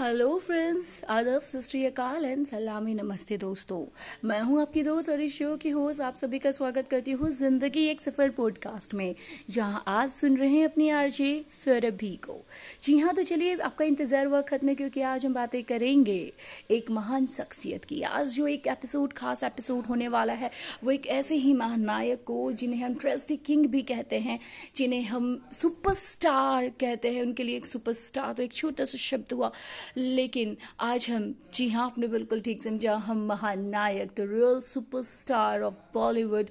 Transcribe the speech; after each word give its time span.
Hello 0.00 0.36
friends 0.38 1.02
आदब 1.10 1.42
सत 1.46 1.74
and 1.74 2.46
सलामी, 2.46 2.92
नमस्ते 2.94 3.36
दोस्तों। 3.38 3.80
मैं 4.28 4.40
हूँ 4.40 4.60
आपकी 4.60 4.82
दोस्त 4.82 5.10
और 5.10 5.20
इस 5.20 5.34
शो 5.34 5.56
की 5.56 5.70
होस्ट 5.70 6.00
आप 6.00 6.16
सभी 6.16 6.38
का 6.38 6.50
स्वागत 6.50 6.86
करती 6.90 7.12
हूँ 7.12 7.30
ज़िंदगी 7.30 7.84
एक 7.86 8.00
सफ़र 8.00 8.30
पॉडकास्ट 8.30 8.94
में, 8.94 9.14
जहाँ 9.50 9.82
आप 9.86 10.10
सुन 10.10 10.36
रहे 10.36 10.48
हैं 10.48 10.64
अपनी 10.64 10.88
आरजे 10.90 11.44
सौरभी 11.54 12.14
को। 12.24 12.38
जी 12.82 12.96
हाँ 12.98 13.14
तो 13.14 13.22
चलिए 13.22 13.56
आपका 13.58 13.84
इंतज़ार 13.84 14.26
हुआ 14.26 14.40
खत्म 14.42 14.68
है, 14.68 14.74
क्योंकि 14.74 15.02
आज 15.02 15.26
हम 15.26 15.34
बातें 15.34 15.62
करेंगे 15.64 16.32
एक 16.70 16.90
महान 16.90 17.26
शख्सियत 17.26 17.84
की। 17.84 18.00
आज 18.02 18.34
जो 18.34 18.46
एक 18.46 18.66
एपिसोड 18.68 19.12
खास 19.12 19.44
एपिसोड 19.44 19.86
होने 19.86 20.08
वाला 20.08 20.32
है, 20.32 20.50
वो 20.84 20.90
एक 20.90 21.06
ऐसे 21.08 21.34
ही 21.34 21.52
महानायक 21.54 22.24
को 22.26 22.50
जिन्हें 22.54 22.84
हम 22.84 22.94
ट्रेस्टी 22.94 23.36
किंग 23.36 23.66
भी 23.66 23.82
कहते 23.82 24.20
हैं, 24.20 24.38
जिन्हें 24.76 25.04
हम 25.04 25.40
सुपरस्टार 25.52 26.68
कहते 26.80 27.12
हैं। 27.12 27.22
उनके 27.22 27.42
लिए 27.42 27.56
एक 27.56 27.66
सुपरस्टार 27.66 28.32
तो 28.32 28.42
एक 28.42 28.52
छोटा 28.54 28.84
सा 28.84 28.98
शब्द 29.00 29.32
हुआ 29.32 29.52
लेकिन 29.96 30.56
आज 30.80 31.10
हम, 31.10 31.34
जी 31.54 31.68
हाँ 31.68 31.84
आपने 31.84 32.06
बिल्कुल 32.08 32.40
ठीक 32.40 32.62
समझा, 32.62 32.96
हम 32.96 33.26
महानायक 33.26 34.10
the 34.16 34.26
real 34.30 34.60
superstar 34.60 35.62
of 35.62 35.74
Bollywood 35.94 36.50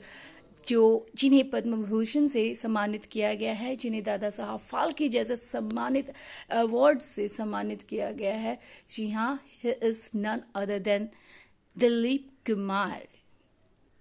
जो 0.67 1.05
जिन्हें 1.16 1.49
पद्म 1.49 1.83
भूषण 1.83 2.27
से 2.27 2.53
सम्मानित 2.55 3.05
किया 3.05 3.33
गया 3.33 3.53
है, 3.53 3.75
जिन्हें 3.75 4.03
दादा 4.03 4.30
साहब 4.30 4.59
फाल्के 4.61 5.07
जैसे 5.09 5.35
सम्मानित 5.35 6.11
अवार्ड 6.52 6.99
से 7.02 7.27
सम्मानित 7.27 7.81
किया 7.89 8.11
गया 8.11 8.35
है, 8.35 8.57
जी 8.91 9.09
हाँ 9.11 9.39
is 9.66 10.09
none 10.16 10.41
other 10.55 10.80
than 10.80 11.09
Dilip 11.75 12.30
Kumar. 12.47 13.08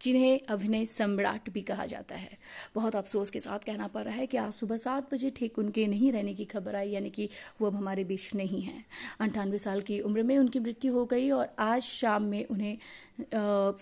जिन्हें 0.03 0.41
अभिनय 0.49 0.85
सम्राट 0.87 1.51
भी 1.51 1.61
कहा 1.63 1.87
जाता 1.87 2.15
है। 2.15 2.39
बहुत 2.75 2.97
अफसोस 2.97 3.31
के 3.31 3.41
साथ 3.41 3.59
कहना 3.59 3.87
पड़ 3.87 4.05
रहा 4.05 4.15
है 4.15 4.27
कि 4.27 4.37
आज 4.37 4.53
सुबह 4.53 4.77
सात 4.77 5.13
बजे 5.15 5.31
ठीक 5.31 5.59
उनके 5.59 5.87
नहीं 5.87 6.13
रहने 6.13 6.35
की 6.35 6.45
खबर 6.45 6.77
आई, 6.77 6.91
यानी 6.91 7.11
कि 7.11 7.29
वो 7.61 7.67
अब 7.67 7.77
हमारे 7.77 8.05
बीच 8.05 8.35
नहीं 8.35 8.63
हैं। 8.63 8.85
अंठानवे 9.21 9.59
साल 9.59 9.81
की 9.81 9.99
उम्र 10.01 10.23
में 10.23 10.37
उनकी 10.39 10.59
मृत्यु 10.59 10.93
हो 10.93 11.05
गई 11.07 11.31
और 11.31 11.51
आज 11.59 11.83
शाम 11.83 12.23
में 12.25 12.45
उन्हें 12.47 12.79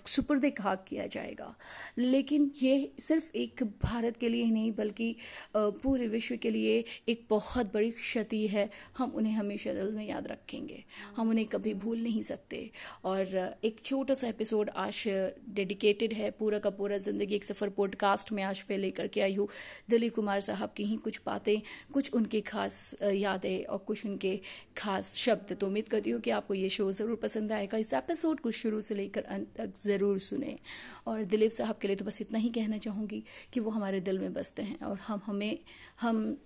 सुपुर्द 0.06 0.50
खाक 0.58 0.84
किया 0.88 1.06
जाएगा। 1.06 1.54
लेकिन 1.98 2.50
ये 2.62 2.92
सिर्फ़ 3.00 3.30
एक 3.36 3.62
भारत 3.82 4.16
के 4.16 4.28
लिए 4.28 4.44
ही 4.44 4.50
नहीं, 4.50 4.72
बल्कि 4.72 5.14
पूरे 5.56 6.08
विश्व 6.08 6.36
के 6.36 6.50
लिए 6.50 6.84
एक 7.08 7.24
बहुत 7.30 7.72
बड़ी 7.74 7.90
क्षति 7.90 8.46
है। 8.46 8.68
हम 8.98 9.10
उन्हें 9.10 9.32
हमेशा 9.32 9.72
दिल 9.72 9.90
में 9.92 10.06
याद 10.08 10.26
रखेंगे। 10.26 10.84
हम 11.16 11.30
उन्हें 11.30 11.46
कभी 11.46 11.74
भूल 11.74 12.02
नहीं 12.02 12.22
सकते। 12.22 12.70
और 13.04 13.58
एक 13.64 13.80
छोटा 13.84 14.14
सा 14.14 14.28
एपिसोड 14.28 14.70
आज 14.76 15.02
डेडिकेटेड 15.48 16.05
है, 16.12 16.30
पूरा 16.30 16.58
का 16.58 16.70
पूरा 16.70 16.96
ज़िंदगी 16.98 17.34
एक 17.34 17.44
सफ़र 17.44 17.68
पॉडकास्ट 17.76 18.32
में 18.32 18.42
आज 18.42 18.60
पे 18.62 18.76
लेकर 18.76 19.06
के 19.06 19.20
आई 19.20 19.34
हूँ। 19.34 19.48
दिलीप 19.90 20.14
कुमार 20.14 20.40
साहब 20.40 20.72
की 20.76 20.84
ही 20.84 20.96
कुछ 20.96 21.20
बातें, 21.26 21.60
कुछ 21.92 22.12
उनकी 22.14 22.40
खास 22.42 22.96
यादें 23.02 23.64
और 23.64 23.78
कुछ 23.78 24.04
उनके 24.06 24.40
खास 24.76 25.14
शब्द। 25.16 25.52
तो 25.52 25.66
उम्मीद 25.66 25.88
करती 25.88 26.10
हूँ 26.10 26.20
कि 26.20 26.30
आपको 26.30 26.54
ये 26.54 26.68
शो 26.68 26.90
ज़रूर 26.92 27.16
पसंद 27.22 27.52
आएगा। 27.52 27.78
इस 27.78 27.92
एपिसोड 27.94 28.40
को 28.40 28.50
शुरू 28.52 28.80
से 28.80 28.94
लेकर 28.94 29.22
अंत 29.22 29.48
तक 29.56 29.72
ज़रूर 29.76 30.18
सुने। 30.22 30.58
और 31.06 31.24
दिलीप 31.26 31.52
साहब 31.52 31.78
के 31.82 31.88
लिए 31.88 31.96
तो 31.96 32.04
बस 32.04 32.20
इतना 32.20 32.38
ही 32.38 32.50
कहना 32.50 32.78
चाहूँगी 32.78 33.22
कि 33.52 33.60
वो 33.60 33.70
हमारे 33.70 34.00
दिल 34.00 34.18
में 34.18 34.32
बसते 34.32 34.62
हैं 34.62 34.78
और 34.80 34.98
हम 35.06 35.20
हमें, 35.26 35.58
हम 36.00 36.36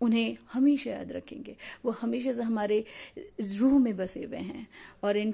उन्हें 0.00 0.36
हमेशा 0.52 0.90
याद 0.90 1.12
रखेंगे। 1.12 1.54
वो 1.84 1.90
हमेशा 2.00 2.32
से 2.32 2.42
हमारे 2.42 2.84
रूह 3.40 3.78
में 3.78 3.96
बसे 3.96 4.24
हुए 4.24 4.38
हैं 4.38 4.66
और 5.04 5.16
इन 5.16 5.32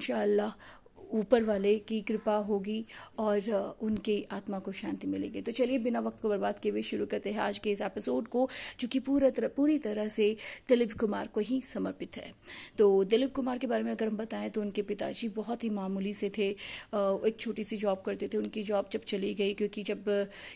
ऊपर 1.11 1.43
वाले 1.43 1.77
की 1.79 2.01
कृपा 2.01 2.35
होगी 2.41 2.83
और 3.19 3.77
उनके 3.81 4.15
आत्मा 4.31 4.59
को 4.59 4.71
शांति 4.71 5.07
मिलेगी। 5.07 5.41
तो 5.41 5.51
चलिए, 5.51 5.79
बिना 5.79 5.99
वक्त 5.99 6.21
को 6.21 6.29
बर्बाद 6.29 6.59
किए 6.59 6.71
हुए 6.71 6.81
शुरू 6.81 7.05
करते 7.05 7.31
हैं 7.31 7.39
आज 7.39 7.57
के 7.57 7.71
इस 7.71 7.81
एपिसोड 7.81 8.27
को, 8.27 8.47
जो 8.79 8.87
कि 8.87 8.99
पूरा 8.99 9.29
तरह 9.29 9.47
पूरी 9.47 9.77
तरह 9.79 10.07
से 10.07 10.35
दिलीप 10.69 10.93
कुमार 10.99 11.27
को 11.27 11.39
ही 11.41 11.61
समर्पित 11.63 12.17
है। 12.17 12.33
तो 12.77 13.03
दिलीप 13.03 13.33
कुमार 13.33 13.57
के 13.57 13.67
बारे 13.67 13.83
में 13.83 13.91
अगर 13.91 14.07
हम 14.07 14.17
बताएँ 14.17 14.49
तो 14.49 14.61
उनके 14.61 14.81
पिताजी 14.81 15.29
बहुत 15.31 15.63
ही 15.63 15.69
मामूली 15.69 16.13
से 16.13 16.29
थे। 16.29 16.49
एक 16.49 17.35
छोटी 17.39 17.63
सी 17.63 17.77
जॉब 17.77 18.01
करते 18.05 18.27
थे। 18.27 18.37
उनकी 18.37 18.63
जॉब 18.63 18.89
जब 18.91 19.03
चली 19.03 19.33
गई, 19.33 19.53
क्योंकि 19.53 19.83
जब, 19.83 20.09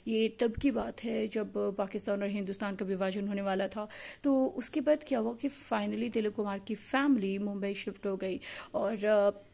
ये 0.08 0.28
तब 0.40 0.54
की 0.62 0.72
बात 0.72 1.04
है, 1.04 1.26
जब 1.28 1.54
पाकिस्तान 1.78 2.22
और 2.24 2.30
हिंदुस्तान 2.30 2.76
का 2.76 2.86
विभाजन 2.86 3.28
होने 3.28 3.42
वाला 3.42 3.68
था 3.68 3.88
तो 4.24 4.46
उसके 4.58 4.82
बाद 4.82 5.04
क्या 5.08 5.20
हुआ 5.20 5.34
कि 5.34 5.48
फाइनली 5.50 6.10
दिलीप 6.10 6.36
कुमार 6.36 6.60
की 6.60 6.76
फैमिली 6.76 7.38
मुंबई 7.40 7.74
शिफ्ट 7.76 8.06
हो 8.06 8.16
गई। 8.18 8.40
और 8.74 8.98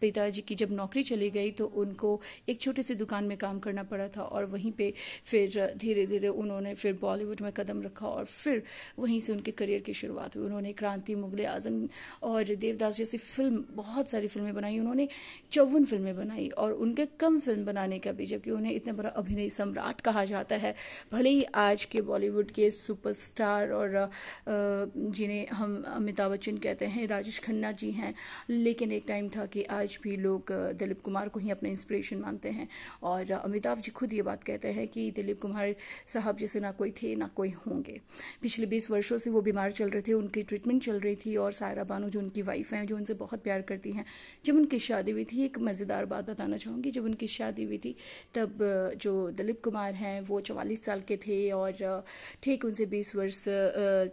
पिताजी 0.01 0.41
की 0.41 0.56
जब 0.56 0.72
नौकरी 0.72 0.91
नौकरी 0.91 1.03
चली 1.07 1.29
गई 1.31 1.52
तो 1.56 1.66
उनको 1.74 2.09
एक 2.50 2.59
छोटी 2.59 2.84
सी 2.84 2.96
दुकान 2.96 3.24
में 3.24 3.38
काम 3.38 3.59
करना 3.63 3.84
पड़ा 3.88 4.07
था 4.12 4.22
और 4.28 4.46
वहीं 4.52 4.72
पे 4.75 4.91
फिर 5.24 5.75
धीरे 5.79 6.06
धीरे 6.06 6.28
उन्होंने 6.28 6.74
फिर 6.75 6.94
बॉलीवुड 7.02 7.41
में 7.41 7.52
कदम 7.52 7.81
रखा 7.81 8.07
और 8.07 8.25
फिर 8.25 8.63
वहीं 9.00 9.19
से 9.22 9.34
उनके 9.34 9.52
करियर 9.52 9.81
की 9.81 9.94
शुरुआत 9.94 10.35
हुई। 10.35 10.46
उन्होंने 10.46 10.74
क्रांति, 10.74 11.16
मुगल 11.16 11.46
आज़म 11.46 11.88
और 12.24 12.56
देवदास 12.56 12.97
जैसी 12.97 13.18
फ़िल्म, 13.18 13.63
बहुत 13.72 14.09
सारी 14.09 14.28
फ़िल्में 14.28 14.53
बनाई। 14.56 14.79
उन्होंने 14.79 15.07
चौवन 15.52 15.85
फ़िल्में 15.85 16.16
बनाई 16.18 16.47
और 16.57 16.72
उनके 16.75 17.06
कम 17.19 17.40
फ़िल्म 17.40 17.66
बनाने 17.66 18.00
का 18.00 18.12
भी, 18.12 18.25
जबकि 18.25 18.52
उन्हें 18.52 18.73
इतना 18.75 18.94
बड़ा 18.94 19.09
अभिनय 19.16 19.50
सम्राट 19.52 20.02
कहा 20.02 20.25
जाता 20.25 20.56
है। 20.58 20.73
भले 21.12 21.29
ही 21.29 21.44
आज 21.56 21.85
के 21.85 22.02
बॉलीवुड 22.02 22.52
के 22.52 22.69
सुपरस्टार 22.72 23.72
और 23.72 24.09
जिन्हें 24.50 25.47
हम 25.53 25.81
अमिताभ 25.88 26.31
बच्चन 26.31 26.58
कहते 26.58 26.85
हैं, 26.88 27.08
राजेश 27.08 27.40
खन्ना 27.40 27.72
जी 27.72 27.91
हैं, 27.91 28.13
लेकिन 28.50 28.91
एक 28.91 29.03
टाइम 29.08 29.29
था 29.29 29.46
कि 29.46 29.63
आज 29.72 29.97
भी 30.03 30.16
लोग 30.18 30.52
दिलीप 30.81 31.01
कुमार 31.01 31.29
को 31.29 31.39
ही 31.39 31.49
अपना 31.51 31.69
इंस्पिरेशन 31.69 32.17
मानते 32.19 32.49
हैं। 32.51 32.67
और 33.03 33.31
अमिताभ 33.33 33.81
जी 33.81 33.91
खुद 33.93 34.13
ये 34.13 34.21
बात 34.23 34.43
कहते 34.43 34.71
हैं 34.71 34.87
कि 34.87 35.09
दिलीप 35.11 35.41
कुमार 35.41 35.75
साहब 36.07 36.37
जैसे 36.37 36.59
ना 36.59 36.71
कोई 36.73 36.91
थे, 36.93 37.15
ना 37.15 37.27
कोई 37.35 37.49
होंगे। 37.61 37.99
पिछले 38.41 38.65
बीस 38.67 38.89
वर्षों 38.91 39.17
से 39.17 39.29
वो 39.29 39.41
बीमार 39.41 39.71
चल 39.71 39.89
रहे 39.89 40.01
थे, 40.01 40.13
उनकी 40.13 40.43
ट्रीटमेंट 40.43 40.83
चल 40.83 40.99
रही 40.99 41.15
थी 41.15 41.35
और 41.37 41.51
सायरा 41.53 41.83
बानो 41.85 42.09
जो 42.09 42.19
उनकी 42.19 42.41
वाइफ 42.43 42.73
हैं, 42.73 42.85
जो 42.87 42.95
उनसे 42.95 43.13
बहुत 43.15 43.43
प्यार 43.43 43.61
करती 43.63 43.91
हैं, 43.91 44.05
जब 44.45 44.55
उनकी 44.55 44.79
शादी 44.81 45.11
हुई 45.11 45.25
थी, 45.25 45.43
एक 45.45 45.57
मज़ेदार 45.61 46.05
बात 46.05 46.29
बताना 46.29 46.57
चाहूँगी, 46.57 46.91
जब 46.91 47.05
उनकी 47.05 47.27
शादी 47.29 47.63
हुई 47.63 47.77
थी, 47.77 47.95
तब 48.35 48.57
जो 48.97 49.13
दिलीप 49.31 49.61
कुमार 49.63 49.93
हैं, 49.95 50.19
वो 50.21 50.39
चवालीस 50.41 50.85
साल 50.85 51.01
के 51.07 51.17
थे 51.17 51.39
और 51.51 52.03
ठीक 52.43 52.65
उनसे 52.65 52.85
बीस 52.87 53.15
वर्ष 53.15 53.43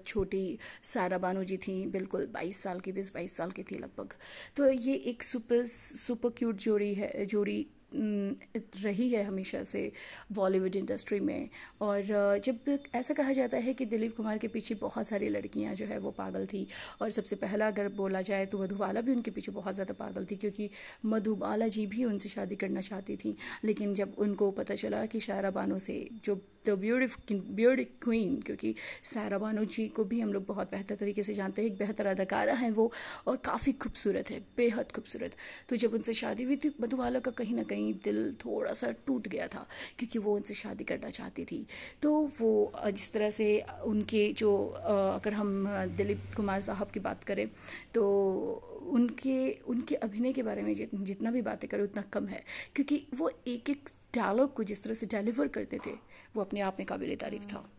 छोटी 0.06 0.58
सारा 0.84 1.18
बानो 1.18 1.44
जी 1.44 1.56
थी, 1.58 1.74
बिल्कुल 1.88 2.26
बाईस 2.32 2.62
साल 2.62 2.80
की, 2.80 2.92
बीस 2.92 3.12
बाईस 3.14 3.36
साल 3.36 3.50
की 3.50 3.62
थी 3.62 3.78
लगभग। 3.78 4.14
तो 4.56 4.68
ये 4.70 4.94
एक 5.06 5.22
सुपर 5.24 5.64
सुपर 5.66 6.30
क्यूट 6.38 6.56
जोड़ी 6.58 6.94
है, 6.94 7.24
जोड़ी 7.26 7.66
रही 7.94 9.08
है 9.10 9.22
हमेशा 9.24 9.62
से 9.64 9.80
बॉलीवुड 10.32 10.74
इंडस्ट्री 10.76 11.18
में। 11.20 11.48
और 11.80 12.02
जब 12.44 12.78
ऐसा 12.94 13.14
कहा 13.14 13.32
जाता 13.32 13.56
है 13.56 13.72
कि 13.74 13.84
दिलीप 13.86 14.16
कुमार 14.16 14.38
के 14.38 14.48
पीछे 14.48 14.74
बहुत 14.74 15.06
सारी 15.08 15.28
लड़कियाँ 15.28 15.74
जो 15.74 15.86
है 15.86 15.98
वो 15.98 16.10
पागल 16.10 16.44
थी, 16.46 16.66
और 17.02 17.10
सबसे 17.10 17.36
पहला 17.36 17.66
अगर 17.66 17.88
बोला 17.96 18.20
जाए 18.22 18.46
तो 18.46 18.62
मधुबाला 18.62 19.00
भी 19.00 19.12
उनके 19.12 19.30
पीछे 19.30 19.52
बहुत 19.52 19.74
ज़्यादा 19.74 19.94
पागल 19.98 20.26
थी, 20.30 20.36
क्योंकि 20.36 20.70
मधुबाला 21.06 21.68
जी 21.68 21.86
भी 21.86 22.04
उनसे 22.04 22.28
शादी 22.28 22.56
करना 22.56 22.80
चाहती 22.82 23.16
थी। 23.16 23.36
लेकिन 23.64 23.94
जब 23.94 24.14
उनको 24.18 24.50
पता 24.50 24.74
चला 24.76 25.04
कि 25.06 25.20
शायरा 25.20 25.50
बानो 25.50 25.78
से 25.80 26.08
जो 26.24 26.40
द 26.68 26.78
ब्यूटिफुल 26.78 27.40
ब्यूटी 27.56 27.84
क्वीन 28.02 28.40
क्योंकि 28.46 28.74
सारा 29.04 29.38
बानो 29.38 29.64
जी 29.66 29.86
को 29.90 30.04
भी 30.04 30.20
हम 30.20 30.32
लोग 30.32 30.46
बहुत 30.46 30.70
बेहतर 30.70 30.94
तरीके 30.96 31.22
से 31.22 31.34
जानते 31.34 31.62
हैं। 31.62 31.70
एक 31.70 31.78
बेहतर 31.78 32.06
अदाकारा 32.06 32.54
हैं 32.54 32.70
वो 32.72 32.90
और 33.26 33.36
काफ़ी 33.44 33.72
खूबसूरत 33.74 34.30
है, 34.30 34.40
बेहद 34.56 34.92
खूबसूरत। 34.94 35.32
तो 35.68 35.76
जब 35.76 35.94
उनसे 35.94 36.14
शादी 36.14 36.44
हुई 36.44 36.56
थी 36.56 36.72
मधुबाला 36.80 37.20
का 37.20 37.30
कहीं 37.38 37.54
ना 37.56 37.62
कहीं 37.64 37.92
दिल 38.04 38.32
थोड़ा 38.44 38.72
सा 38.72 38.90
टूट 39.06 39.28
गया 39.28 39.46
था, 39.48 39.66
क्योंकि 39.98 40.18
वो 40.18 40.34
उनसे 40.36 40.54
शादी 40.54 40.84
करना 40.84 41.10
चाहती 41.10 41.44
थी। 41.44 41.66
तो 42.02 42.10
वो 42.40 42.72
जिस 42.86 43.12
तरह 43.12 43.30
से 43.30 43.48
उनके 43.86 44.32
जो 44.38 44.54
अगर 44.78 45.34
हम 45.34 45.66
दिलीप 45.96 46.22
कुमार 46.36 46.60
साहब 46.60 46.90
की 46.90 47.00
बात 47.00 47.24
करें 47.24 47.46
तो 47.94 48.04
उनके 48.88 49.52
उनके 49.52 49.94
अभिनय 49.94 50.32
के 50.32 50.42
बारे 50.42 50.62
में 50.62 50.88
जितना 50.94 51.30
भी 51.30 51.42
बातें 51.42 51.70
करें, 51.70 51.84
उतना 51.84 52.02
कम 52.02 52.26
है। 52.26 52.44
क्योंकि 52.74 53.06
वो 53.14 53.30
एक 53.46 53.70
एक 53.70 53.88
डायलॉग 54.14 54.54
को 54.54 54.64
जिस 54.64 54.82
तरह 54.82 54.94
से 54.94 55.06
डिलीवर 55.06 55.48
करते 55.48 55.78
थे, 55.86 55.90
वो 56.36 56.40
अपने 56.40 56.60
आप 56.60 56.76
में 56.78 56.86
काबिल 56.86 57.16
तारीफ़ 57.16 57.44
था। 57.44 57.70